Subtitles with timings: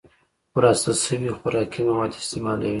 [0.55, 2.69] وراسته شوي خوراکي مواد استعمالوي